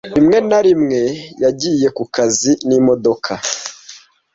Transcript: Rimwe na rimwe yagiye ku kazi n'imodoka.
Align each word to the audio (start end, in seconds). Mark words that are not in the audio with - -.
Rimwe 0.15 0.37
na 0.49 0.59
rimwe 0.65 1.01
yagiye 1.43 1.87
ku 1.97 2.03
kazi 2.15 2.51
n'imodoka. 2.67 3.31